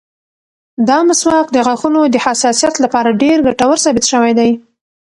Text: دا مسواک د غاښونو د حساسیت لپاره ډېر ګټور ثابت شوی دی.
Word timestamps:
دا 0.87 0.97
مسواک 1.07 1.47
د 1.51 1.57
غاښونو 1.65 2.01
د 2.07 2.15
حساسیت 2.25 2.75
لپاره 2.83 3.17
ډېر 3.21 3.37
ګټور 3.47 3.77
ثابت 3.83 4.03
شوی 4.11 4.31
دی. 4.39 4.51